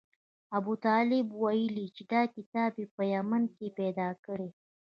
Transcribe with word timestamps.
ابوطالب 0.57 1.25
ویل 1.41 1.75
چې 1.95 2.03
دا 2.13 2.21
کتاب 2.35 2.71
یې 2.81 2.85
په 2.95 3.03
یمن 3.13 3.43
کې 3.55 3.67
پیدا 3.79 4.09
کړی. 4.25 4.49